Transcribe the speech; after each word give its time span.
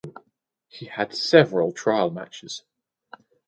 He 0.67 0.87
had 0.87 1.13
several 1.13 1.71
trial 1.73 2.09
matches. 2.09 2.63